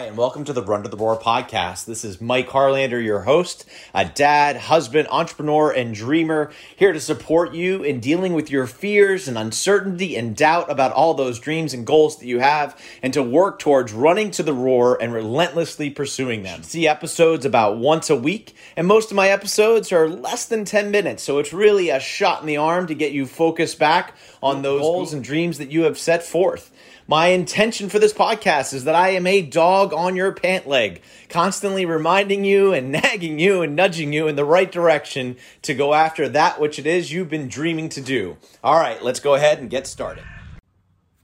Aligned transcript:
Hi, 0.00 0.06
and 0.06 0.16
welcome 0.16 0.44
to 0.44 0.54
the 0.54 0.62
Run 0.62 0.82
to 0.82 0.88
the 0.88 0.96
Roar 0.96 1.18
podcast. 1.18 1.84
This 1.84 2.06
is 2.06 2.22
Mike 2.22 2.48
Harlander, 2.48 3.04
your 3.04 3.20
host, 3.20 3.66
a 3.92 4.06
dad, 4.06 4.56
husband, 4.56 5.06
entrepreneur, 5.10 5.70
and 5.70 5.94
dreamer, 5.94 6.50
here 6.74 6.94
to 6.94 7.00
support 7.00 7.52
you 7.52 7.82
in 7.82 8.00
dealing 8.00 8.32
with 8.32 8.50
your 8.50 8.66
fears 8.66 9.28
and 9.28 9.36
uncertainty 9.36 10.16
and 10.16 10.34
doubt 10.34 10.70
about 10.70 10.92
all 10.92 11.12
those 11.12 11.38
dreams 11.38 11.74
and 11.74 11.86
goals 11.86 12.18
that 12.18 12.24
you 12.24 12.38
have, 12.38 12.80
and 13.02 13.12
to 13.12 13.22
work 13.22 13.58
towards 13.58 13.92
running 13.92 14.30
to 14.30 14.42
the 14.42 14.54
roar 14.54 14.96
and 15.02 15.12
relentlessly 15.12 15.90
pursuing 15.90 16.44
them. 16.44 16.62
See 16.62 16.88
episodes 16.88 17.44
about 17.44 17.76
once 17.76 18.08
a 18.08 18.16
week, 18.16 18.56
and 18.78 18.86
most 18.86 19.10
of 19.10 19.16
my 19.16 19.28
episodes 19.28 19.92
are 19.92 20.08
less 20.08 20.46
than 20.46 20.64
10 20.64 20.90
minutes, 20.90 21.22
so 21.22 21.38
it's 21.38 21.52
really 21.52 21.90
a 21.90 22.00
shot 22.00 22.40
in 22.40 22.46
the 22.46 22.56
arm 22.56 22.86
to 22.86 22.94
get 22.94 23.12
you 23.12 23.26
focused 23.26 23.78
back 23.78 24.14
on 24.42 24.62
those 24.62 24.80
goals 24.80 25.12
and 25.12 25.22
dreams 25.22 25.58
that 25.58 25.70
you 25.70 25.82
have 25.82 25.98
set 25.98 26.22
forth. 26.22 26.70
My 27.10 27.30
intention 27.30 27.88
for 27.88 27.98
this 27.98 28.12
podcast 28.12 28.72
is 28.72 28.84
that 28.84 28.94
I 28.94 29.08
am 29.08 29.26
a 29.26 29.42
dog 29.42 29.92
on 29.92 30.14
your 30.14 30.30
pant 30.30 30.68
leg, 30.68 31.02
constantly 31.28 31.84
reminding 31.84 32.44
you 32.44 32.72
and 32.72 32.92
nagging 32.92 33.40
you 33.40 33.62
and 33.62 33.74
nudging 33.74 34.12
you 34.12 34.28
in 34.28 34.36
the 34.36 34.44
right 34.44 34.70
direction 34.70 35.36
to 35.62 35.74
go 35.74 35.92
after 35.92 36.28
that 36.28 36.60
which 36.60 36.78
it 36.78 36.86
is 36.86 37.10
you've 37.10 37.28
been 37.28 37.48
dreaming 37.48 37.88
to 37.88 38.00
do. 38.00 38.36
All 38.62 38.76
right, 38.76 39.02
let's 39.02 39.18
go 39.18 39.34
ahead 39.34 39.58
and 39.58 39.68
get 39.68 39.88
started. 39.88 40.22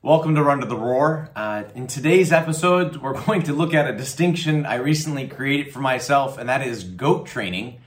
Welcome 0.03 0.35
to 0.35 0.43
Run 0.43 0.59
to 0.59 0.67
the 0.67 0.77
Roar. 0.77 1.31
Uh, 1.37 1.63
in 1.77 1.87
today's 1.87 2.33
episode, 2.33 2.97
we're 2.97 3.23
going 3.25 3.45
to 3.45 3.53
look 3.53 3.73
at 3.73 3.89
a 3.89 3.97
distinction 3.97 4.67
I 4.67 4.79
recently 4.79 5.29
created 5.29 5.73
for 5.73 5.79
myself, 5.79 6.37
and 6.37 6.49
that 6.49 6.67
is 6.67 6.83
goat 6.83 7.27
training. 7.29 7.79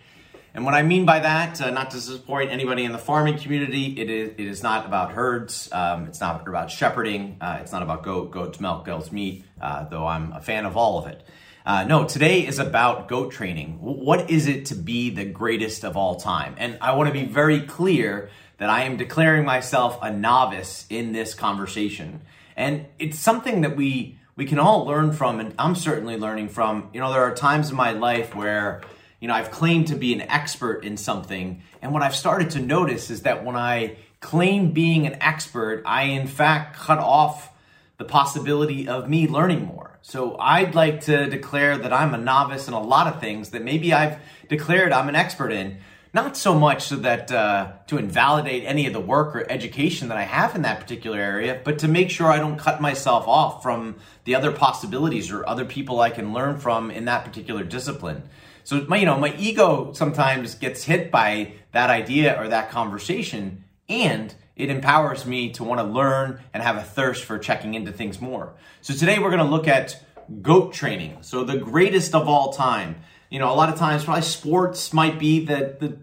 And 0.54 0.66
what 0.66 0.74
I 0.74 0.82
mean 0.82 1.06
by 1.06 1.20
that, 1.20 1.62
uh, 1.62 1.70
not 1.70 1.92
to 1.92 1.98
disappoint 1.98 2.52
anybody 2.52 2.84
in 2.84 2.92
the 2.92 2.98
farming 2.98 3.38
community, 3.38 4.00
it 4.00 4.10
is, 4.10 4.30
it 4.38 4.48
is 4.48 4.64
not 4.64 4.86
about 4.86 5.12
herds. 5.12 5.70
Um, 5.72 6.06
it's 6.06 6.20
not 6.20 6.48
about 6.48 6.72
shepherding. 6.72 7.38
Uh, 7.40 7.60
it's 7.62 7.72
not 7.72 7.84
about 7.84 8.04
goat, 8.04 8.32
goat's 8.32 8.60
milk, 8.60 8.86
goat's 8.86 9.12
meat, 9.12 9.46
uh, 9.62 9.86
though 9.86 10.08
I'm 10.08 10.34
a 10.34 10.42
fan 10.42 10.66
of 10.66 10.76
all 10.76 10.98
of 10.98 11.08
it. 11.08 11.24
Uh, 11.66 11.84
no, 11.84 12.04
today 12.04 12.48
is 12.48 12.58
about 12.58 13.08
goat 13.08 13.32
training. 13.32 13.78
What 13.80 14.32
is 14.32 14.48
it 14.48 14.66
to 14.68 14.76
be 14.76 15.12
the 15.12 15.26
greatest 15.26 15.84
of 15.84 15.96
all 15.96 16.16
time? 16.16 16.56
And 16.58 16.80
I 16.82 16.96
want 16.96 17.08
to 17.08 17.14
be 17.14 17.26
very 17.26 17.62
clear 17.62 18.32
that 18.58 18.70
I 18.70 18.84
am 18.84 18.98
declaring 18.98 19.46
myself 19.46 20.00
a 20.02 20.12
novice 20.12 20.86
in 20.90 21.12
this 21.12 21.34
conversation. 21.34 22.22
And 22.56 22.88
it's 22.98 23.20
something 23.20 23.62
that 23.62 23.76
we 23.76 24.18
we 24.36 24.46
can 24.46 24.58
all 24.58 24.86
learn 24.86 25.12
from, 25.12 25.42
and 25.42 25.54
I'm 25.60 25.76
certainly 25.76 26.16
learning 26.16 26.48
from. 26.48 26.90
You 26.94 27.02
know, 27.02 27.12
there 27.12 27.24
are 27.24 27.36
times 27.36 27.72
in 27.72 27.76
my 27.76 27.92
life 27.92 28.34
where 28.34 28.82
you 29.20 29.28
know, 29.28 29.34
I've 29.34 29.52
claimed 29.52 29.88
to 29.88 29.96
be 29.96 30.14
an 30.14 30.22
expert 30.22 30.84
in 30.86 30.98
something. 30.98 31.62
And 31.82 31.94
what 31.94 32.04
I've 32.04 32.16
started 32.16 32.52
to 32.52 32.60
notice 32.60 33.10
is 33.10 33.24
that 33.24 33.44
when 33.44 33.56
I 33.56 33.98
claim 34.20 34.72
being 34.72 35.06
an 35.06 35.22
expert, 35.22 35.84
I 35.86 36.04
in 36.04 36.28
fact 36.28 36.78
cut 36.78 37.00
off 37.00 37.52
the 37.98 38.06
possibility 38.06 38.88
of 38.88 39.10
me 39.10 39.28
learning 39.28 39.66
more. 39.66 39.98
So 40.02 40.38
I'd 40.40 40.74
like 40.74 41.02
to 41.02 41.30
declare 41.30 41.78
that 41.78 41.92
I'm 41.92 42.14
a 42.14 42.18
novice 42.18 42.68
in 42.68 42.74
a 42.74 42.82
lot 42.82 43.08
of 43.08 43.20
things 43.20 43.50
that 43.50 43.62
maybe 43.64 43.94
I've 43.94 44.20
declared 44.48 44.94
I'm 44.94 45.10
an 45.10 45.16
expert 45.16 45.52
in. 45.52 45.80
Not 46.12 46.36
so 46.36 46.58
much 46.58 46.86
so 46.86 46.96
that 46.96 47.32
uh, 47.32 47.74
to 47.88 47.98
invalidate 47.98 48.64
any 48.64 48.88
of 48.88 48.94
the 48.94 49.00
work 49.00 49.36
or 49.36 49.46
education 49.52 50.08
that 50.08 50.18
I 50.18 50.24
have 50.24 50.56
in 50.56 50.64
that 50.64 50.80
particular 50.80 51.20
area, 51.20 51.62
but 51.64 51.80
to 51.80 51.88
make 51.88 52.10
sure 52.10 52.32
I 52.32 52.40
don't 52.40 52.58
cut 52.58 52.82
myself 52.82 53.28
off 53.28 53.62
from 53.62 53.98
the 54.24 54.34
other 54.34 54.52
possibilities 54.52 55.30
or 55.30 55.48
other 55.48 55.66
people 55.66 56.00
I 56.00 56.10
can 56.10 56.34
learn 56.34 56.58
from 56.58 56.90
in 56.90 57.06
that 57.06 57.26
particular 57.26 57.64
discipline. 57.64 58.24
So 58.64 58.86
my, 58.88 58.98
you 58.98 59.06
know, 59.06 59.18
my 59.18 59.36
ego 59.38 59.92
sometimes 59.94 60.56
gets 60.56 60.84
hit 60.84 61.12
by 61.12 61.54
that 61.72 61.90
idea 61.90 62.40
or 62.40 62.48
that 62.50 62.70
conversation, 62.72 63.64
and 63.88 64.34
it 64.56 64.70
empowers 64.70 65.26
me 65.26 65.52
to 65.54 65.64
want 65.64 65.80
to 65.80 65.86
learn 65.86 66.42
and 66.54 66.62
have 66.62 66.76
a 66.76 66.84
thirst 66.84 67.24
for 67.24 67.40
checking 67.40 67.74
into 67.74 67.92
things 67.92 68.20
more. 68.20 68.54
So 68.82 68.94
today 68.94 69.20
we're 69.20 69.32
going 69.32 69.44
to 69.44 69.50
look 69.50 69.68
at 69.68 70.04
goat 70.42 70.74
training. 70.74 71.18
So 71.22 71.44
the 71.44 71.58
greatest 71.58 72.14
of 72.14 72.28
all 72.28 72.54
time. 72.54 72.98
You 73.30 73.40
know, 73.40 73.52
a 73.52 73.54
lot 73.54 73.70
of 73.70 73.78
times 73.78 74.04
probably 74.04 74.24
sports 74.24 74.92
might 74.92 75.20
be 75.20 75.46
the 75.46 75.78
the 75.80 75.98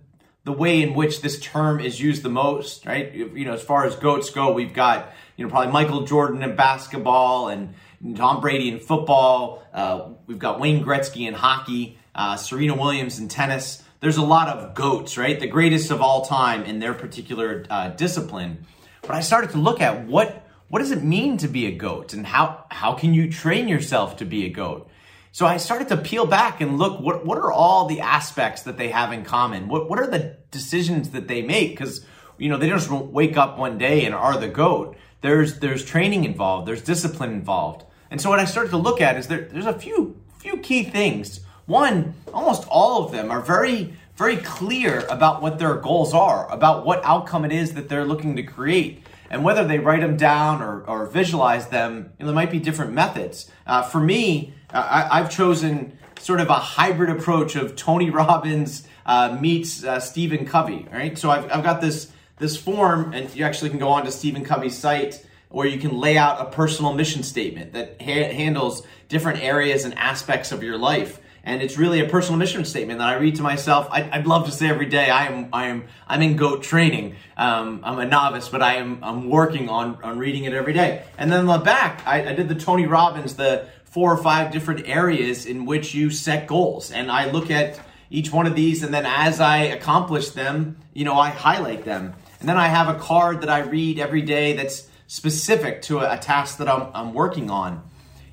the 0.45 0.53
way 0.53 0.81
in 0.81 0.95
which 0.95 1.23
this 1.23 1.41
term 1.41 1.81
is 1.81 2.01
used 2.01 2.23
the 2.23 2.29
most, 2.29 2.87
right? 2.87 3.13
You 3.13 3.45
know, 3.45 3.55
as 3.55 3.63
far 3.63 3.85
as 3.85 3.97
goats 3.97 4.31
go, 4.31 4.53
we've 4.53 4.73
got 4.73 5.13
you 5.37 5.45
know 5.45 5.51
probably 5.51 5.73
Michael 5.73 6.03
Jordan 6.03 6.43
in 6.43 6.55
basketball 6.55 7.49
and 7.49 7.75
Tom 8.15 8.41
Brady 8.41 8.71
in 8.71 8.79
football. 8.79 9.65
Uh, 9.75 10.11
we've 10.27 10.39
got 10.39 10.61
Wayne 10.61 10.85
Gretzky 10.85 11.27
in 11.27 11.35
hockey 11.35 11.99
uh, 12.17 12.37
Serena 12.37 12.75
Williams 12.75 13.21
in 13.21 13.29
tennis. 13.29 13.83
There's 14.01 14.17
a 14.17 14.23
lot 14.23 14.49
of 14.49 14.75
goats, 14.75 15.17
right? 15.17 15.39
The 15.39 15.47
greatest 15.47 15.91
of 15.91 16.01
all 16.01 16.25
time 16.25 16.65
in 16.65 16.81
their 16.81 16.95
particular 16.95 17.65
uh, 17.71 17.91
discipline. 17.91 18.67
But 19.03 19.13
I 19.13 19.21
started 19.21 19.51
to 19.51 19.59
look 19.59 19.81
at 19.81 20.07
what 20.07 20.43
what 20.69 20.81
does 20.81 20.91
it 20.91 21.05
mean 21.05 21.37
to 21.39 21.49
be 21.49 21.67
a 21.67 21.71
goat, 21.71 22.13
and 22.13 22.27
how 22.27 22.65
how 22.71 22.95
can 22.95 23.15
you 23.15 23.31
train 23.31 23.69
yourself 23.69 24.17
to 24.17 24.25
be 24.25 24.47
a 24.47 24.49
goat? 24.49 24.91
So 25.31 25.47
I 25.47 25.59
started 25.59 25.89
to 25.89 25.99
peel 25.99 26.27
back 26.27 26.61
and 26.61 26.79
look 26.79 26.99
what 26.99 27.25
what 27.25 27.39
are 27.39 27.53
all 27.53 27.87
the 27.87 28.01
aspects 28.01 28.63
that 28.63 28.79
they 28.79 28.89
have 28.89 29.13
in 29.13 29.25
common? 29.25 29.69
What 29.69 29.89
what 29.89 29.99
are 29.99 30.07
the 30.07 30.37
decisions 30.51 31.11
that 31.11 31.29
they 31.29 31.43
make? 31.43 31.71
Because 31.71 32.05
you 32.39 32.49
know 32.49 32.57
they 32.57 32.69
don't 32.69 32.79
just 32.79 32.91
wake 32.91 33.37
up 33.37 33.59
one 33.59 33.79
day 33.79 34.05
and 34.05 34.15
are 34.15 34.39
the 34.39 34.49
goat. 34.49 34.97
There's 35.21 35.61
there's 35.61 35.85
training 35.85 36.25
involved. 36.25 36.67
There's 36.67 36.83
discipline 36.83 37.33
involved. 37.33 37.85
And 38.11 38.21
so 38.21 38.31
what 38.31 38.39
I 38.39 38.45
started 38.45 38.71
to 38.71 38.77
look 38.77 39.01
at 39.01 39.17
is 39.17 39.29
there 39.29 39.43
there's 39.43 39.67
a 39.67 39.79
few 39.79 40.21
few 40.39 40.57
key 40.59 40.83
things 40.85 41.41
one, 41.67 42.15
almost 42.33 42.67
all 42.69 43.05
of 43.05 43.13
them 43.13 43.31
are 43.31 43.41
very, 43.41 43.95
very 44.17 44.37
clear 44.37 45.05
about 45.11 45.43
what 45.43 45.59
their 45.59 45.75
goals 45.75 46.15
are, 46.15 46.51
about 46.53 46.87
what 46.87 47.05
outcome 47.05 47.45
it 47.45 47.53
is 47.53 47.75
that 47.75 47.89
they're 47.89 48.05
looking 48.05 48.37
to 48.37 48.43
create. 48.43 49.03
And 49.29 49.43
whether 49.43 49.65
they 49.65 49.81
write 49.81 50.01
them 50.01 50.17
down 50.17 50.63
or, 50.63 50.83
or 50.83 51.07
visualize 51.07 51.69
them, 51.69 52.13
you 52.19 52.25
know, 52.25 52.27
there 52.27 52.35
might 52.35 52.53
be 52.53 52.61
different 52.61 52.93
methods. 52.93 53.51
Uh, 53.67 53.83
for 53.83 54.01
me, 54.01 54.55
uh, 54.73 55.07
I, 55.11 55.19
have 55.19 55.31
chosen 55.31 55.99
sort 56.21 56.41
of 56.41 56.49
a 56.49 56.55
hybrid 56.55 57.11
approach 57.11 57.57
of 57.57 57.75
Tony 57.75 58.11
Robbins 58.11 58.87
uh, 59.05 59.37
meets 59.41 59.83
uh, 59.83 59.99
Stephen 59.99 60.47
Covey. 60.47 60.87
Right, 60.93 61.19
so 61.19 61.31
I've, 61.31 61.51
I've 61.51 61.65
got 61.65 61.81
this 61.81 62.13
this 62.39 62.57
form, 62.57 63.15
and 63.15 63.35
you 63.35 63.45
actually 63.45 63.71
can 63.71 63.79
go 63.79 63.89
on 63.89 64.05
to 64.05 64.13
Stephen 64.13 64.45
Covey's 64.45 64.77
site 64.77 65.27
where 65.49 65.67
you 65.67 65.79
can 65.79 65.97
lay 65.97 66.19
out 66.19 66.41
a 66.41 66.51
personal 66.51 66.93
mission 66.93 67.23
statement 67.23 67.73
that 67.73 67.97
ha- 68.01 68.33
handles 68.33 68.83
different 69.09 69.43
areas 69.43 69.85
and 69.85 69.95
aspects 69.95 70.53
of 70.53 70.63
your 70.63 70.77
life 70.77 71.19
and 71.47 71.63
it's 71.63 71.79
really 71.79 72.01
a 72.01 72.09
personal 72.09 72.39
mission 72.39 72.65
statement 72.65 72.99
that 72.99 73.09
I 73.09 73.15
read 73.15 73.37
to 73.37 73.43
myself. 73.43 73.87
I'd, 73.91 74.11
I'd 74.11 74.27
love 74.27 74.47
to 74.47 74.53
say 74.53 74.69
every 74.69 74.87
day 74.87 75.09
I 75.09 75.29
am 75.29 75.49
I 75.53 75.69
am 75.69 75.85
I'm 76.07 76.21
in 76.21 76.37
goat 76.37 76.65
training. 76.65 77.15
Um, 77.37 77.81
I'm 77.85 77.99
a 78.01 78.05
novice, 78.05 78.49
but 78.49 78.63
I 78.63 78.75
am 78.75 78.99
I'm 79.03 79.31
working 79.31 79.69
on 79.71 80.03
on 80.03 80.19
reading 80.19 80.45
it 80.45 80.53
every 80.53 80.73
day. 80.73 81.05
And 81.17 81.31
then 81.31 81.49
on 81.49 81.59
the 81.59 81.65
back, 81.65 82.03
I, 82.05 82.31
I 82.31 82.35
did 82.35 82.49
the 82.49 82.57
Tony 82.57 82.87
Robbins, 82.87 83.37
the 83.37 83.69
four 83.85 84.13
or 84.13 84.17
five 84.17 84.53
different 84.53 84.89
areas 84.89 85.47
in 85.47 85.65
which 85.65 85.95
you 85.95 86.11
set 86.11 86.49
goals, 86.49 86.91
and 86.91 87.11
I 87.11 87.31
look 87.31 87.51
at 87.51 87.81
each 88.11 88.31
one 88.31 88.47
of 88.47 88.55
these, 88.55 88.83
and 88.83 88.93
then 88.93 89.07
as 89.07 89.41
I 89.41 89.59
accomplish 89.59 90.31
them, 90.31 90.77
you 90.93 91.05
know, 91.05 91.15
I 91.19 91.31
highlight 91.31 91.85
them, 91.85 92.15
and 92.41 92.49
then 92.49 92.57
I 92.57 92.69
have 92.69 92.89
a 92.89 92.99
card 92.99 93.41
that 93.41 93.49
I 93.49 93.61
read 93.61 93.99
every 93.99 94.23
day 94.23 94.53
that's 94.53 94.89
specific 95.07 95.83
to 95.83 96.01
a, 96.01 96.15
a 96.15 96.19
task 96.19 96.59
that 96.59 96.69
I'm, 96.69 96.91
I'm 96.93 97.15
working 97.15 97.51
on. 97.51 97.89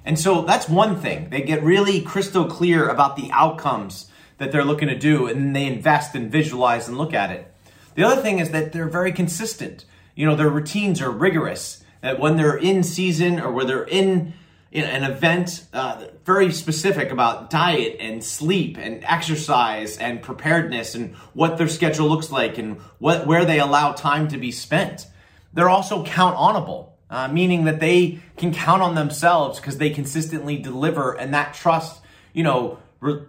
And 0.06 0.20
so 0.20 0.42
that's 0.42 0.68
one 0.68 1.00
thing. 1.00 1.30
They 1.30 1.42
get 1.42 1.64
really 1.64 2.02
crystal 2.02 2.46
clear 2.46 2.88
about 2.88 3.16
the 3.16 3.30
outcomes 3.32 4.10
that 4.38 4.52
they're 4.52 4.66
looking 4.66 4.90
to 4.90 4.98
do, 4.98 5.28
and 5.28 5.56
they 5.56 5.66
invest 5.66 6.16
and 6.16 6.32
visualize 6.32 6.88
and 6.88 6.98
look 6.98 7.14
at 7.14 7.32
it. 7.32 7.54
The 7.96 8.04
other 8.04 8.22
thing 8.22 8.40
is 8.40 8.50
that 8.52 8.74
they're 8.74 8.90
very 8.90 9.12
consistent. 9.12 9.86
You 10.16 10.26
know, 10.26 10.36
their 10.36 10.50
routines 10.50 11.02
are 11.02 11.12
rigorous. 11.12 11.84
That 12.02 12.20
when 12.20 12.36
they're 12.36 12.58
in 12.58 12.84
season 12.84 13.40
or 13.40 13.52
where 13.52 13.66
they're 13.66 13.86
in, 13.86 14.34
in 14.72 14.84
an 14.84 15.10
event, 15.10 15.66
uh, 15.72 16.08
very 16.26 16.52
specific 16.52 17.12
about 17.12 17.50
diet 17.50 17.98
and 18.00 18.24
sleep 18.24 18.78
and 18.78 19.04
exercise 19.06 19.98
and 19.98 20.22
preparedness 20.22 20.96
and 20.96 21.16
what 21.34 21.58
their 21.58 21.70
schedule 21.70 22.10
looks 22.10 22.32
like 22.32 22.58
and 22.58 22.78
what 22.98 23.26
where 23.26 23.46
they 23.46 23.60
allow 23.60 23.94
time 23.94 24.28
to 24.30 24.38
be 24.38 24.52
spent. 24.52 25.08
They're 25.54 25.70
also 25.70 26.04
count 26.04 26.36
onable 26.36 26.93
uh, 27.14 27.28
meaning 27.28 27.66
that 27.66 27.80
they 27.80 28.18
can 28.38 28.52
count 28.52 28.82
on 28.82 28.96
themselves 28.96 29.60
because 29.60 29.78
they 29.78 29.92
consistently 29.92 30.58
deliver, 30.58 31.14
and 31.14 31.32
that 31.32 31.54
trust, 31.54 32.02
you 32.34 32.42
know, 32.42 32.80
re- 33.02 33.22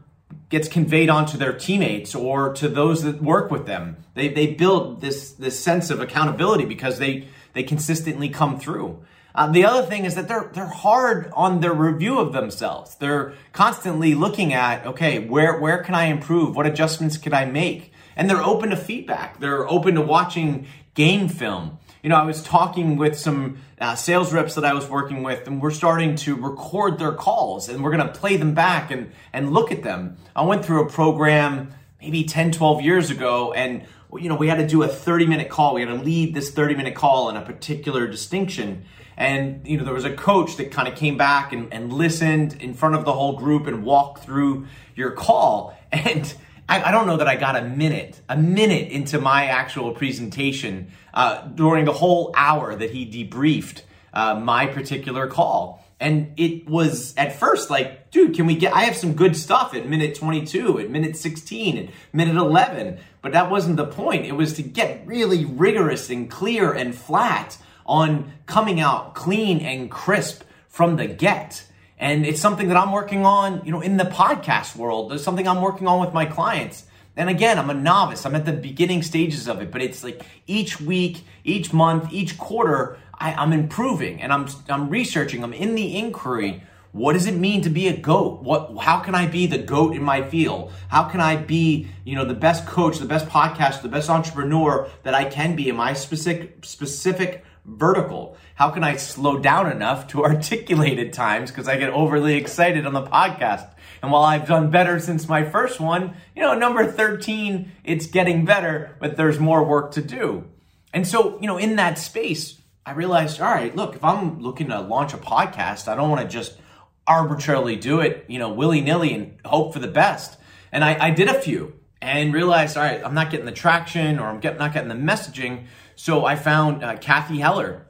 gets 0.48 0.69
conveyed 0.69 1.10
onto 1.10 1.36
their 1.36 1.52
teammates 1.52 2.14
or 2.14 2.54
to 2.54 2.66
those 2.66 3.02
that 3.02 3.20
work 3.22 3.50
with 3.50 3.66
them. 3.66 3.98
They 4.14 4.28
they 4.28 4.46
build 4.46 5.02
this 5.02 5.32
this 5.32 5.62
sense 5.62 5.90
of 5.90 6.00
accountability 6.00 6.64
because 6.64 6.98
they 6.98 7.28
they 7.52 7.62
consistently 7.62 8.31
come 8.31 8.58
through. 8.58 9.04
Uh, 9.34 9.48
the 9.52 9.66
other 9.66 9.87
thing 9.87 10.06
is 10.06 10.14
that 10.14 10.28
they're 10.28 10.50
they're 10.54 10.66
hard 10.66 11.30
on 11.34 11.60
their 11.60 11.75
review 11.75 12.19
of 12.19 12.32
themselves. 12.32 12.94
They're 12.94 13.34
constantly 13.52 14.14
looking 14.14 14.54
at 14.54 14.87
okay, 14.87 15.19
where 15.19 15.60
where 15.60 15.82
can 15.82 15.94
I 15.94 16.04
improve? 16.04 16.56
What 16.56 16.66
adjustments 16.66 17.19
can 17.19 17.34
I 17.34 17.44
make? 17.44 17.92
And 18.16 18.30
they're 18.30 18.42
open 18.42 18.70
to 18.70 18.76
feedback. 18.76 19.40
They're 19.40 19.69
open 19.69 19.96
to 19.96 20.00
watching 20.00 20.69
game 20.94 21.28
film 21.28 21.80
you 22.04 22.10
know, 22.10 22.16
I 22.16 22.24
was 22.24 22.42
talking 22.42 22.96
with 22.96 23.18
some 23.18 23.58
uh, 23.80 23.96
sales 23.96 24.32
reps 24.32 24.54
that 24.54 24.64
I 24.64 24.74
was 24.74 24.88
working 24.88 25.24
with, 25.24 25.48
and 25.48 25.60
we're 25.60 25.72
starting 25.72 26.14
to 26.16 26.36
record 26.36 26.98
their 26.98 27.12
calls, 27.12 27.68
and 27.68 27.82
we're 27.82 27.90
going 27.90 28.06
to 28.06 28.12
play 28.12 28.36
them 28.36 28.54
back 28.54 28.92
and 28.92 29.10
and 29.32 29.52
look 29.52 29.72
at 29.72 29.82
them. 29.82 30.18
I 30.36 30.42
went 30.42 30.64
through 30.64 30.86
a 30.86 30.90
program 30.90 31.74
maybe 32.04 32.24
10, 32.24 32.52
12 32.52 32.82
years 32.82 33.10
ago. 33.10 33.52
And, 33.52 33.84
you 34.12 34.28
know, 34.28 34.34
we 34.34 34.48
had 34.48 34.58
to 34.58 34.66
do 34.66 34.82
a 34.82 34.88
30 34.88 35.26
minute 35.26 35.48
call. 35.48 35.74
We 35.74 35.80
had 35.80 35.88
to 35.88 35.94
lead 35.94 36.34
this 36.34 36.50
30 36.50 36.74
minute 36.74 36.94
call 36.94 37.30
in 37.30 37.36
a 37.36 37.42
particular 37.42 38.06
distinction. 38.06 38.84
And, 39.16 39.66
you 39.66 39.78
know, 39.78 39.84
there 39.84 39.94
was 39.94 40.04
a 40.04 40.14
coach 40.14 40.56
that 40.56 40.70
kind 40.70 40.86
of 40.86 40.96
came 40.96 41.16
back 41.16 41.52
and, 41.52 41.72
and 41.72 41.92
listened 41.92 42.60
in 42.60 42.74
front 42.74 42.94
of 42.94 43.04
the 43.04 43.12
whole 43.12 43.38
group 43.38 43.66
and 43.66 43.84
walked 43.84 44.24
through 44.24 44.66
your 44.94 45.12
call. 45.12 45.76
And 45.92 46.34
I, 46.69 46.84
I 46.84 46.90
don't 46.90 47.06
know 47.06 47.19
that 47.19 47.28
I 47.28 47.37
got 47.37 47.56
a 47.56 47.62
minute, 47.62 48.20
a 48.28 48.37
minute 48.37 48.90
into 48.90 49.20
my 49.20 49.46
actual 49.46 49.93
presentation 49.93 50.90
uh, 51.12 51.46
during 51.49 51.84
the 51.84 51.93
whole 51.93 52.32
hour 52.37 52.75
that 52.75 52.90
he 52.90 53.06
debriefed 53.06 53.82
uh, 54.12 54.34
my 54.37 54.66
particular 54.66 55.26
call. 55.26 55.84
And 56.00 56.32
it 56.37 56.69
was 56.69 57.14
at 57.16 57.38
first 57.38 57.70
like, 57.70 58.11
dude, 58.11 58.34
can 58.34 58.46
we 58.46 58.56
get? 58.56 58.75
I 58.75 58.84
have 58.84 58.96
some 58.96 59.14
good 59.14 59.37
stuff 59.37 59.75
at 59.75 59.88
minute 59.88 60.16
22, 60.16 60.81
at 60.81 60.90
minute 60.90 61.16
16, 61.16 61.78
at 61.78 61.88
minute 62.12 62.37
11. 62.37 62.99
But 63.22 63.32
that 63.32 63.50
wasn't 63.50 63.76
the 63.76 63.87
point. 63.87 64.26
It 64.26 64.32
was 64.32 64.55
to 64.55 64.62
get 64.62 65.06
really 65.06 65.44
rigorous 65.44 66.11
and 66.11 66.31
clear 66.31 66.72
and 66.72 66.94
flat 66.94 67.58
on 67.87 68.32
coming 68.46 68.81
out 68.81 69.14
clean 69.14 69.61
and 69.61 69.90
crisp 69.90 70.43
from 70.69 70.96
the 70.96 71.06
get. 71.06 71.64
And 71.99 72.26
it's 72.26 72.41
something 72.41 72.69
that 72.69 72.76
I'm 72.76 72.93
working 72.93 73.25
on, 73.25 73.64
you 73.64 73.73
know, 73.73 73.81
in 73.81 73.96
the 73.96 74.05
podcast 74.05 74.76
world. 74.76 75.11
There's 75.11 75.23
something 75.23 75.46
I'm 75.46 75.61
working 75.61 75.87
on 75.87 76.00
with 76.00 76.12
my 76.12 76.26
clients. 76.26 76.85
And 77.17 77.29
again, 77.29 77.58
I'm 77.58 77.70
a 77.70 77.75
novice. 77.75 78.26
I'm 78.26 78.35
at 78.35 78.44
the 78.44 78.52
beginning 78.52 79.02
stages 79.02 79.46
of 79.46 79.62
it, 79.62 79.70
but 79.70 79.81
it's 79.81 80.02
like 80.02 80.23
each 80.46 80.81
week, 80.81 81.25
each 81.44 81.73
month, 81.73 82.12
each 82.12 82.37
quarter, 82.37 82.99
I, 83.19 83.43
am 83.43 83.52
improving 83.52 84.20
and 84.20 84.32
I'm 84.32 84.49
I'm 84.69 84.91
researching. 84.91 85.44
I'm 85.44 85.52
in 85.52 85.76
the 85.76 85.96
inquiry. 85.96 86.62
What 86.91 87.14
does 87.14 87.26
it 87.26 87.35
mean 87.35 87.62
to 87.62 87.70
be 87.70 87.88
a 87.88 87.97
goat? 87.97 88.43
What 88.43 88.76
how 88.79 88.99
can 88.99 89.14
I 89.14 89.26
be 89.26 89.47
the 89.47 89.58
goat 89.58 89.94
in 89.94 90.02
my 90.02 90.23
field? 90.23 90.73
How 90.88 91.05
can 91.05 91.20
I 91.20 91.37
be, 91.37 91.88
you 92.05 92.17
know, 92.17 92.25
the 92.25 92.35
best 92.35 92.67
coach, 92.67 92.99
the 92.99 93.05
best 93.05 93.26
podcast, 93.26 93.82
the 93.82 93.88
best 93.88 94.11
entrepreneur 94.11 94.88
that 95.05 95.14
I 95.14 95.25
can 95.25 95.55
be 95.55 95.69
in 95.69 95.76
my 95.76 95.93
specific 95.93 96.64
specific 96.64 97.44
vertical? 97.64 98.37
How 98.55 98.70
can 98.70 98.84
I 98.84 98.96
slow 98.96 99.38
down 99.38 99.70
enough 99.70 100.08
to 100.08 100.25
articulate 100.25 100.99
at 100.99 101.12
times 101.12 101.50
because 101.50 101.69
I 101.69 101.76
get 101.76 101.90
overly 101.90 102.37
excited 102.37 102.87
on 102.87 102.93
the 102.93 103.02
podcast? 103.02 103.70
And 104.02 104.12
while 104.12 104.25
I've 104.25 104.46
done 104.46 104.70
better 104.70 105.00
since 105.00 105.28
my 105.28 105.44
first 105.44 105.81
one, 105.81 106.14
you 106.37 106.43
know, 106.43 106.55
number 106.58 106.90
13, 106.90 107.72
it's 107.84 108.06
getting 108.06 108.44
better, 108.44 108.96
but 109.00 109.16
there's 109.16 109.38
more 109.38 109.64
work 109.64 109.93
to 109.93 110.02
do. 110.02 110.44
And 110.93 111.06
so, 111.06 111.38
you 111.40 111.46
know, 111.46 111.56
in 111.56 111.76
that 111.76 111.99
space, 111.99 112.61
I 112.87 112.93
realized, 112.93 113.40
all 113.40 113.50
right, 113.50 113.75
look, 113.75 113.96
if 113.96 114.05
I'm 114.05 114.40
looking 114.40 114.69
to 114.69 114.81
launch 114.81 115.14
a 115.14 115.16
podcast, 115.19 115.88
I 115.88 115.96
don't 115.96 116.11
want 116.11 116.20
to 116.20 116.28
just 116.28 116.58
arbitrarily 117.06 117.76
do 117.76 118.00
it, 118.00 118.26
you 118.28 118.38
know, 118.38 118.52
willy 118.52 118.81
nilly 118.81 119.14
and 119.14 119.38
hope 119.44 119.72
for 119.72 119.78
the 119.78 119.88
best. 119.88 120.38
And 120.70 120.84
I, 120.84 121.06
I 121.06 121.11
did 121.11 121.28
a 121.28 121.40
few 121.40 121.72
and 122.04 122.34
realized, 122.34 122.76
all 122.76 122.82
right, 122.82 123.00
I'm 123.04 123.14
not 123.14 123.30
getting 123.30 123.46
the 123.46 123.52
traction 123.52 124.18
or 124.18 124.26
I'm 124.26 124.40
get, 124.40 124.58
not 124.58 124.72
getting 124.72 124.88
the 124.88 124.94
messaging. 124.94 125.66
So 125.96 126.24
I 126.24 126.36
found 126.36 126.84
uh, 126.84 126.96
Cathy 126.98 127.38
Heller, 127.38 127.86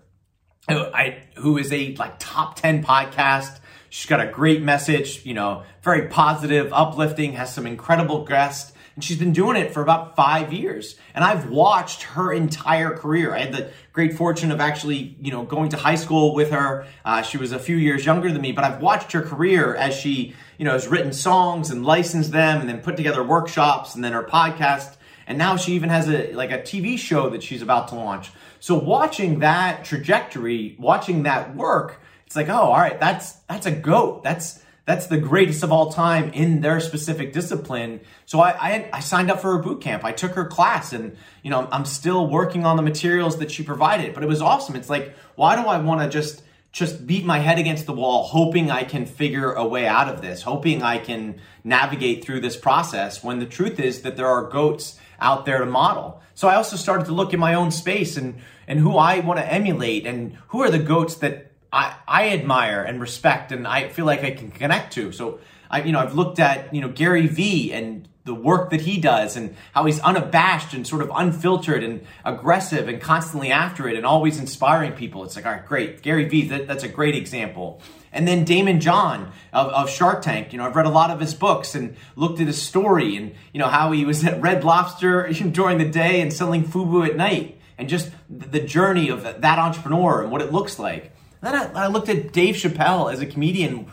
who, 0.69 0.78
I, 0.78 1.25
who 1.37 1.58
is 1.58 1.72
a 1.72 1.94
like 1.96 2.16
top 2.19 2.56
10 2.56 2.84
podcast. 2.84 3.58
She's 3.90 4.06
got 4.06 4.20
a 4.20 4.31
great 4.31 4.62
message, 4.62 5.25
you 5.26 5.34
know, 5.34 5.64
very 5.82 6.08
positive, 6.08 6.72
uplifting, 6.72 7.32
has 7.34 7.52
some 7.52 7.66
incredible 7.66 8.25
guests. 8.25 8.72
And 8.94 9.02
she's 9.02 9.19
been 9.19 9.32
doing 9.32 9.56
it 9.56 9.75
for 9.75 9.82
about 9.82 10.14
five 10.14 10.52
years. 10.52 10.96
And 11.14 11.25
I've 11.25 11.50
watched 11.50 12.02
her 12.02 12.32
entire 12.32 12.96
career. 12.96 13.35
I 13.35 13.41
had 13.41 13.52
the 13.52 13.70
great 13.93 14.17
fortune 14.17 14.52
of 14.52 14.61
actually, 14.61 15.17
you 15.20 15.32
know, 15.32 15.43
going 15.43 15.70
to 15.70 15.76
high 15.76 15.96
school 15.96 16.35
with 16.35 16.50
her. 16.50 16.87
Uh, 17.05 17.23
she 17.23 17.37
was 17.37 17.52
a 17.52 17.58
few 17.58 17.76
years 17.76 18.06
younger 18.06 18.31
than 18.32 18.41
me, 18.41 18.52
but 18.52 18.64
I've 18.64 18.81
watched 18.81 19.12
her 19.12 19.23
career 19.23 19.75
as 19.75 19.94
she, 19.94 20.35
you 20.58 20.64
know, 20.64 20.73
has 20.73 20.87
written 20.87 21.12
songs 21.12 21.70
and 21.70 21.85
licensed 21.85 22.31
them 22.31 22.61
and 22.61 22.69
then 22.69 22.81
put 22.81 22.96
together 22.96 23.25
workshops 23.25 23.94
and 23.94 24.05
then 24.05 24.12
her 24.12 24.23
podcast. 24.23 24.97
And 25.26 25.38
now 25.38 25.56
she 25.56 25.73
even 25.73 25.88
has 25.88 26.08
a 26.08 26.32
like 26.32 26.52
a 26.52 26.58
TV 26.58 26.99
show 26.99 27.31
that 27.31 27.43
she's 27.43 27.62
about 27.62 27.88
to 27.88 27.94
launch. 27.94 28.31
So 28.61 28.79
watching 28.79 29.40
that 29.40 29.85
trajectory, 29.85 30.76
watching 30.79 31.25
that 31.25 31.56
work, 31.56 32.00
it's 32.26 32.37
like, 32.37 32.49
oh, 32.49 32.55
all 32.55 32.76
right, 32.76 32.99
that's 33.00 33.32
that's 33.49 33.67
a 33.67 33.70
goat. 33.70 34.23
That's 34.23 34.61
that's 34.87 35.07
the 35.07 35.17
greatest 35.17 35.63
of 35.63 35.73
all 35.73 35.91
time 35.91 36.31
in 36.33 36.61
their 36.61 36.79
specific 36.79 37.33
discipline. 37.33 38.01
So 38.27 38.41
I, 38.41 38.51
I, 38.51 38.91
I, 38.95 39.01
signed 39.01 39.31
up 39.31 39.41
for 39.41 39.57
her 39.57 39.63
boot 39.63 39.81
camp. 39.81 40.05
I 40.05 40.13
took 40.13 40.33
her 40.33 40.45
class 40.45 40.93
and, 40.93 41.17
you 41.43 41.51
know, 41.51 41.67
I'm 41.73 41.87
still 41.87 42.27
working 42.27 42.67
on 42.67 42.77
the 42.77 42.83
materials 42.83 43.39
that 43.39 43.51
she 43.51 43.63
provided, 43.63 44.13
but 44.13 44.23
it 44.23 44.27
was 44.27 44.43
awesome. 44.43 44.77
It's 44.77 44.91
like, 44.91 45.15
why 45.37 45.57
do 45.57 45.63
I 45.63 45.79
want 45.79 46.03
to 46.03 46.09
just, 46.09 46.43
just 46.71 47.07
beat 47.07 47.25
my 47.25 47.39
head 47.39 47.59
against 47.59 47.87
the 47.87 47.95
wall, 47.95 48.25
hoping 48.25 48.71
I 48.71 48.85
can 48.85 49.07
figure 49.07 49.53
a 49.53 49.67
way 49.67 49.87
out 49.87 50.09
of 50.09 50.21
this, 50.21 50.43
hoping 50.43 50.83
I 50.83 50.99
can 50.99 51.41
navigate 51.63 52.23
through 52.23 52.41
this 52.41 52.57
process 52.57 53.25
when 53.25 53.39
the 53.39 53.47
truth 53.47 53.81
is 53.81 54.03
that 54.03 54.17
there 54.17 54.29
are 54.29 54.51
goats 54.51 54.99
out 55.19 55.47
there 55.47 55.61
to 55.61 55.67
model. 55.67 56.21
So 56.35 56.49
I 56.49 56.57
also 56.57 56.77
started 56.77 57.07
to 57.07 57.13
look 57.13 57.33
in 57.33 57.41
my 57.41 57.55
own 57.55 57.71
space 57.71 58.19
and, 58.19 58.35
and 58.69 58.79
who 58.81 58.99
I 58.99 59.21
want 59.21 59.39
to 59.39 59.51
emulate 59.51 60.07
and 60.07 60.37
who 60.49 60.63
are 60.63 60.71
the 60.71 60.79
goats 60.79 61.15
that 61.17 61.53
I, 61.75 61.97
I 62.06 62.29
admire 62.31 62.82
and 62.82 63.00
respect 63.00 63.50
and 63.50 63.67
I 63.67 63.88
feel 63.88 64.06
like 64.06 64.23
I 64.23 64.31
can 64.31 64.50
connect 64.50 64.93
to. 64.94 65.11
So 65.11 65.41
I, 65.69 65.82
you 65.82 65.91
know, 65.93 65.99
I've 65.99 66.15
looked 66.15 66.38
at, 66.38 66.73
you 66.73 66.81
know, 66.81 66.88
Gary 66.88 67.26
Vee 67.26 67.73
and 67.73 68.09
the 68.25 68.35
work 68.35 68.71
that 68.71 68.81
he 68.81 68.99
does 69.00 69.37
and 69.37 69.55
how 69.73 69.85
he's 69.85 70.00
unabashed 70.00 70.73
and 70.73 70.87
sort 70.87 71.03
of 71.03 71.11
unfiltered 71.12 71.82
and 71.82 72.06
aggressive 72.25 72.88
and 72.88 73.00
constantly 73.00 73.50
after 73.50 73.88
it 73.88 73.97
and 73.97 74.06
always 74.06 74.38
inspiring 74.38 74.93
people. 74.93 75.25
It's 75.25 75.37
like, 75.37 75.44
all 75.44 75.53
right, 75.53 75.67
great. 75.67 76.00
Gary 76.00 76.29
Vee, 76.29 76.49
that, 76.49 76.69
that's 76.69 76.85
a 76.85 76.88
great 76.88 77.17
example. 77.17 77.82
And 78.12 78.26
then 78.26 78.47
Daymond 78.47 78.81
John 78.81 79.32
of, 79.53 79.67
of 79.69 79.91
Shark 79.91 80.23
Tank. 80.23 80.53
You 80.53 80.59
know, 80.59 80.67
I've 80.67 80.76
read 80.76 80.87
a 80.87 80.91
lot 80.91 81.11
of 81.11 81.19
his 81.19 81.35
books 81.35 81.75
and 81.75 81.97
looked 82.15 82.41
at 82.41 82.47
his 82.47 82.62
story 82.62 83.17
and, 83.17 83.35
you 83.53 83.59
know, 83.59 83.69
how 83.69 83.91
he 83.91 84.05
was 84.05 84.25
at 84.25 84.41
Red 84.41 84.62
Lobster 84.62 85.29
during 85.50 85.79
the 85.79 85.88
day 85.88 86.21
and 86.21 86.32
selling 86.32 86.65
FUBU 86.65 87.09
at 87.09 87.17
night 87.17 87.61
and 87.76 87.88
just 87.88 88.12
the 88.31 88.61
journey 88.61 89.09
of 89.09 89.25
that 89.25 89.59
entrepreneur 89.59 90.23
and 90.23 90.31
what 90.31 90.41
it 90.41 90.53
looks 90.53 90.79
like. 90.79 91.13
Then 91.44 91.55
I, 91.55 91.85
I 91.85 91.87
looked 91.88 92.08
at 92.08 92.32
Dave 92.32 92.55
Chappelle 92.55 93.12
as 93.12 93.20
a 93.20 93.26
comedian. 93.26 93.87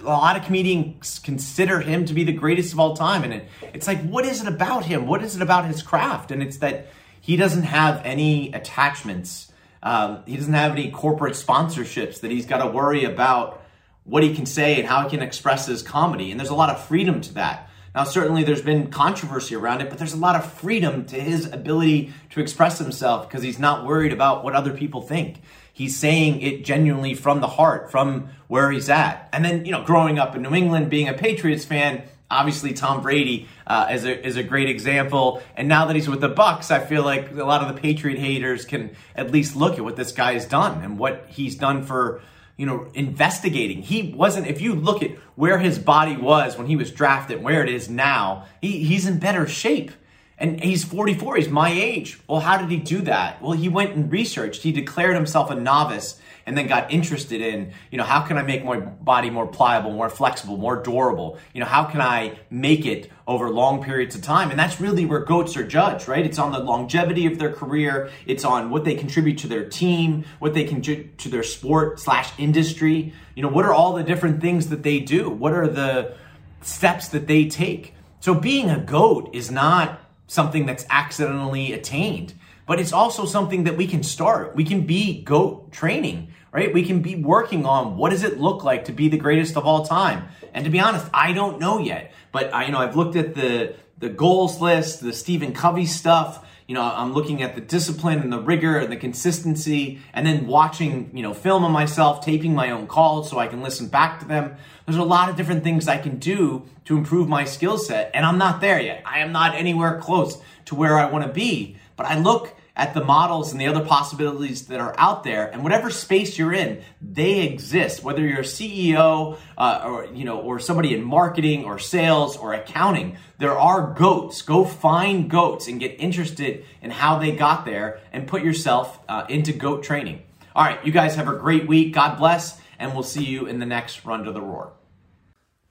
A 0.00 0.04
lot 0.04 0.36
of 0.36 0.44
comedians 0.44 1.18
consider 1.18 1.80
him 1.80 2.06
to 2.06 2.14
be 2.14 2.24
the 2.24 2.32
greatest 2.32 2.72
of 2.72 2.80
all 2.80 2.96
time. 2.96 3.22
And 3.22 3.34
it, 3.34 3.48
it's 3.74 3.86
like, 3.86 4.02
what 4.02 4.24
is 4.24 4.40
it 4.40 4.48
about 4.48 4.86
him? 4.86 5.06
What 5.06 5.22
is 5.22 5.36
it 5.36 5.42
about 5.42 5.66
his 5.66 5.82
craft? 5.82 6.30
And 6.30 6.42
it's 6.42 6.58
that 6.58 6.86
he 7.20 7.36
doesn't 7.36 7.64
have 7.64 8.00
any 8.04 8.52
attachments. 8.52 9.52
Um, 9.82 10.22
he 10.26 10.36
doesn't 10.36 10.54
have 10.54 10.72
any 10.72 10.90
corporate 10.90 11.34
sponsorships 11.34 12.20
that 12.20 12.30
he's 12.30 12.46
got 12.46 12.64
to 12.64 12.70
worry 12.70 13.04
about 13.04 13.62
what 14.04 14.22
he 14.22 14.34
can 14.34 14.46
say 14.46 14.78
and 14.78 14.86
how 14.86 15.02
he 15.02 15.10
can 15.10 15.20
express 15.20 15.66
his 15.66 15.82
comedy. 15.82 16.30
And 16.30 16.40
there's 16.40 16.50
a 16.50 16.54
lot 16.54 16.70
of 16.70 16.82
freedom 16.84 17.20
to 17.22 17.34
that. 17.34 17.68
Now, 17.96 18.04
certainly 18.04 18.44
there's 18.44 18.60
been 18.60 18.90
controversy 18.90 19.54
around 19.54 19.80
it, 19.80 19.88
but 19.88 19.96
there's 19.96 20.12
a 20.12 20.18
lot 20.18 20.36
of 20.36 20.44
freedom 20.52 21.06
to 21.06 21.18
his 21.18 21.50
ability 21.50 22.12
to 22.30 22.40
express 22.40 22.78
himself 22.78 23.26
because 23.26 23.42
he's 23.42 23.58
not 23.58 23.86
worried 23.86 24.12
about 24.12 24.44
what 24.44 24.54
other 24.54 24.74
people 24.74 25.00
think. 25.00 25.40
He's 25.72 25.96
saying 25.96 26.42
it 26.42 26.62
genuinely 26.62 27.14
from 27.14 27.40
the 27.40 27.46
heart, 27.46 27.90
from 27.90 28.28
where 28.48 28.70
he's 28.70 28.90
at. 28.90 29.30
And 29.32 29.42
then, 29.42 29.64
you 29.64 29.72
know, 29.72 29.82
growing 29.82 30.18
up 30.18 30.36
in 30.36 30.42
New 30.42 30.54
England, 30.54 30.90
being 30.90 31.08
a 31.08 31.14
Patriots 31.14 31.64
fan, 31.64 32.02
obviously 32.30 32.74
Tom 32.74 33.00
Brady 33.00 33.48
uh, 33.66 33.88
is, 33.90 34.04
a, 34.04 34.26
is 34.26 34.36
a 34.36 34.42
great 34.42 34.68
example. 34.68 35.42
And 35.56 35.66
now 35.66 35.86
that 35.86 35.96
he's 35.96 36.08
with 36.08 36.20
the 36.20 36.30
Bucs, 36.30 36.70
I 36.70 36.80
feel 36.80 37.02
like 37.02 37.30
a 37.32 37.44
lot 37.44 37.62
of 37.62 37.74
the 37.74 37.80
Patriot 37.80 38.18
haters 38.18 38.66
can 38.66 38.94
at 39.14 39.30
least 39.30 39.56
look 39.56 39.78
at 39.78 39.84
what 39.84 39.96
this 39.96 40.12
guy 40.12 40.34
has 40.34 40.44
done 40.44 40.82
and 40.82 40.98
what 40.98 41.24
he's 41.28 41.56
done 41.56 41.82
for 41.82 42.20
you 42.56 42.66
know, 42.66 42.88
investigating. 42.94 43.82
He 43.82 44.12
wasn't, 44.12 44.46
if 44.46 44.60
you 44.60 44.74
look 44.74 45.02
at 45.02 45.12
where 45.34 45.58
his 45.58 45.78
body 45.78 46.16
was 46.16 46.56
when 46.56 46.66
he 46.66 46.76
was 46.76 46.90
drafted, 46.90 47.42
where 47.42 47.62
it 47.62 47.68
is 47.68 47.88
now, 47.88 48.46
he, 48.60 48.84
he's 48.84 49.06
in 49.06 49.18
better 49.18 49.46
shape. 49.46 49.92
And 50.38 50.62
he's 50.62 50.84
44, 50.84 51.36
he's 51.36 51.48
my 51.48 51.70
age. 51.70 52.20
Well, 52.28 52.40
how 52.40 52.58
did 52.58 52.70
he 52.70 52.76
do 52.76 53.00
that? 53.02 53.40
Well, 53.40 53.52
he 53.52 53.68
went 53.68 53.94
and 53.94 54.12
researched. 54.12 54.62
He 54.62 54.72
declared 54.72 55.14
himself 55.14 55.50
a 55.50 55.54
novice 55.54 56.20
and 56.46 56.56
then 56.56 56.68
got 56.68 56.92
interested 56.92 57.40
in, 57.40 57.72
you 57.90 57.98
know, 57.98 58.04
how 58.04 58.20
can 58.20 58.38
I 58.38 58.42
make 58.42 58.64
my 58.64 58.78
body 58.78 59.30
more 59.30 59.48
pliable, 59.48 59.90
more 59.90 60.08
flexible, 60.08 60.56
more 60.56 60.80
durable? 60.80 61.38
You 61.52 61.60
know, 61.60 61.66
how 61.66 61.84
can 61.84 62.00
I 62.00 62.38
make 62.50 62.86
it 62.86 63.10
over 63.26 63.50
long 63.50 63.82
periods 63.82 64.14
of 64.14 64.22
time? 64.22 64.50
And 64.50 64.58
that's 64.58 64.80
really 64.80 65.04
where 65.04 65.20
goats 65.20 65.56
are 65.56 65.66
judged, 65.66 66.06
right? 66.06 66.24
It's 66.24 66.38
on 66.38 66.52
the 66.52 66.60
longevity 66.60 67.26
of 67.26 67.40
their 67.40 67.52
career. 67.52 68.10
It's 68.26 68.44
on 68.44 68.70
what 68.70 68.84
they 68.84 68.94
contribute 68.94 69.38
to 69.38 69.48
their 69.48 69.68
team, 69.68 70.24
what 70.38 70.54
they 70.54 70.62
contribute 70.62 71.18
to 71.18 71.28
their 71.28 71.42
sport 71.42 71.98
slash 71.98 72.30
industry. 72.38 73.12
You 73.34 73.42
know, 73.42 73.48
what 73.48 73.64
are 73.64 73.74
all 73.74 73.94
the 73.94 74.04
different 74.04 74.40
things 74.40 74.68
that 74.68 74.84
they 74.84 75.00
do? 75.00 75.28
What 75.28 75.52
are 75.52 75.66
the 75.66 76.14
steps 76.62 77.08
that 77.08 77.26
they 77.26 77.48
take? 77.48 77.94
So 78.20 78.34
being 78.34 78.70
a 78.70 78.78
goat 78.78 79.30
is 79.34 79.50
not 79.50 80.00
something 80.28 80.64
that's 80.66 80.86
accidentally 80.90 81.72
attained, 81.72 82.34
but 82.66 82.80
it's 82.80 82.92
also 82.92 83.24
something 83.24 83.64
that 83.64 83.76
we 83.76 83.86
can 83.86 84.02
start. 84.02 84.54
We 84.56 84.64
can 84.64 84.86
be 84.86 85.22
GOAT 85.22 85.72
training, 85.72 86.28
right? 86.52 86.74
We 86.74 86.84
can 86.84 87.00
be 87.00 87.14
working 87.14 87.64
on 87.64 87.96
what 87.96 88.10
does 88.10 88.24
it 88.24 88.40
look 88.40 88.64
like 88.64 88.86
to 88.86 88.92
be 88.92 89.08
the 89.08 89.16
greatest 89.16 89.56
of 89.56 89.64
all 89.64 89.86
time. 89.86 90.28
And 90.52 90.64
to 90.64 90.70
be 90.70 90.80
honest, 90.80 91.06
I 91.14 91.32
don't 91.32 91.60
know 91.60 91.78
yet, 91.78 92.12
but 92.32 92.52
I, 92.52 92.66
you 92.66 92.72
know, 92.72 92.78
I've 92.78 92.96
looked 92.96 93.16
at 93.16 93.34
the, 93.34 93.76
the 93.98 94.08
goals 94.08 94.60
list, 94.60 95.00
the 95.00 95.12
Stephen 95.12 95.52
Covey 95.52 95.86
stuff. 95.86 96.44
You 96.66 96.74
know, 96.74 96.82
I'm 96.82 97.12
looking 97.12 97.42
at 97.42 97.54
the 97.54 97.60
discipline 97.60 98.18
and 98.18 98.32
the 98.32 98.40
rigor 98.40 98.78
and 98.78 98.90
the 98.90 98.96
consistency, 98.96 100.00
and 100.12 100.26
then 100.26 100.48
watching, 100.48 101.12
you 101.14 101.22
know, 101.22 101.32
film 101.32 101.64
of 101.64 101.70
myself, 101.70 102.24
taping 102.24 102.56
my 102.56 102.72
own 102.72 102.88
calls 102.88 103.30
so 103.30 103.38
I 103.38 103.46
can 103.46 103.62
listen 103.62 103.86
back 103.86 104.18
to 104.18 104.26
them. 104.26 104.56
There's 104.84 104.98
a 104.98 105.04
lot 105.04 105.28
of 105.28 105.36
different 105.36 105.62
things 105.62 105.86
I 105.86 105.98
can 105.98 106.18
do 106.18 106.66
to 106.86 106.96
improve 106.96 107.28
my 107.28 107.44
skill 107.44 107.78
set, 107.78 108.10
and 108.14 108.26
I'm 108.26 108.38
not 108.38 108.60
there 108.60 108.80
yet. 108.80 109.02
I 109.06 109.20
am 109.20 109.30
not 109.30 109.54
anywhere 109.54 110.00
close 110.00 110.40
to 110.64 110.74
where 110.74 110.98
I 110.98 111.08
want 111.08 111.24
to 111.24 111.32
be, 111.32 111.76
but 111.96 112.06
I 112.06 112.18
look 112.18 112.54
at 112.76 112.92
the 112.92 113.02
models 113.02 113.52
and 113.52 113.60
the 113.60 113.66
other 113.66 113.84
possibilities 113.84 114.66
that 114.66 114.80
are 114.80 114.94
out 114.98 115.24
there 115.24 115.46
and 115.46 115.62
whatever 115.62 115.90
space 115.90 116.38
you're 116.38 116.52
in 116.52 116.82
they 117.00 117.40
exist. 117.40 118.02
Whether 118.02 118.22
you're 118.22 118.40
a 118.40 118.42
ceo 118.42 119.38
uh, 119.56 119.82
or 119.84 120.04
you 120.06 120.24
know 120.24 120.38
or 120.40 120.58
somebody 120.58 120.94
in 120.94 121.02
marketing 121.02 121.64
or 121.64 121.78
sales 121.78 122.36
or 122.36 122.52
accounting 122.52 123.16
there 123.38 123.58
are 123.58 123.94
goats. 123.94 124.42
Go 124.42 124.64
find 124.64 125.30
goats 125.30 125.68
and 125.68 125.80
get 125.80 125.98
interested 125.98 126.64
in 126.82 126.90
how 126.90 127.18
they 127.18 127.32
got 127.32 127.64
there 127.64 128.00
and 128.12 128.28
put 128.28 128.42
yourself 128.42 128.98
uh, 129.08 129.24
into 129.28 129.52
goat 129.52 129.82
training. 129.82 130.22
All 130.54 130.64
right 130.64 130.84
you 130.84 130.92
guys 130.92 131.16
have 131.16 131.28
a 131.28 131.36
great 131.36 131.66
week. 131.66 131.94
God 131.94 132.18
bless 132.18 132.60
and 132.78 132.92
we'll 132.92 133.02
see 133.02 133.24
you 133.24 133.46
in 133.46 133.58
the 133.58 133.66
next 133.66 134.04
run 134.04 134.24
to 134.24 134.32
the 134.32 134.42
roar 134.42 134.75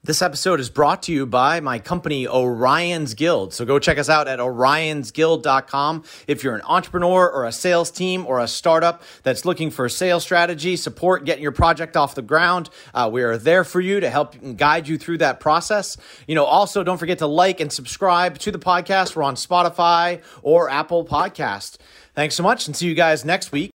this 0.06 0.22
episode 0.22 0.60
is 0.60 0.70
brought 0.70 1.02
to 1.02 1.12
you 1.12 1.26
by 1.26 1.58
my 1.60 1.80
company, 1.80 2.26
Orion's 2.28 3.14
Guild. 3.14 3.52
So 3.52 3.64
go 3.64 3.78
check 3.78 3.98
us 3.98 4.08
out 4.08 4.28
at 4.28 4.38
orionsguild.com. 4.38 6.04
If 6.28 6.44
you're 6.44 6.54
an 6.54 6.62
entrepreneur 6.64 7.28
or 7.28 7.44
a 7.44 7.52
sales 7.52 7.90
team 7.90 8.24
or 8.24 8.40
a 8.40 8.46
startup 8.46 9.02
that's 9.24 9.44
looking 9.44 9.70
for 9.70 9.84
a 9.84 9.90
sales 9.90 10.22
strategy, 10.22 10.76
support, 10.76 11.24
getting 11.24 11.42
your 11.42 11.52
project 11.52 11.96
off 11.96 12.14
the 12.14 12.22
ground, 12.22 12.70
uh, 12.94 13.10
we 13.12 13.22
are 13.22 13.36
there 13.36 13.64
for 13.64 13.80
you 13.80 14.00
to 14.00 14.08
help 14.08 14.34
and 14.36 14.56
guide 14.56 14.86
you 14.86 14.96
through 14.96 15.18
that 15.18 15.40
process. 15.40 15.96
You 16.26 16.36
know, 16.36 16.44
also 16.44 16.84
don't 16.84 16.98
forget 16.98 17.18
to 17.18 17.26
like 17.26 17.60
and 17.60 17.72
subscribe 17.72 18.38
to 18.38 18.52
the 18.52 18.58
podcast. 18.58 19.16
We're 19.16 19.24
on 19.24 19.34
Spotify 19.34 20.22
or 20.42 20.70
Apple 20.70 21.04
Podcast. 21.04 21.78
Thanks 22.14 22.36
so 22.36 22.42
much 22.42 22.66
and 22.66 22.76
see 22.76 22.86
you 22.86 22.94
guys 22.94 23.24
next 23.24 23.52
week. 23.52 23.75